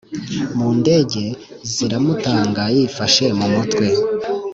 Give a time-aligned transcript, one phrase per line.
[0.57, 1.25] mundege
[1.73, 3.85] ziramutanga yifahe mumutwe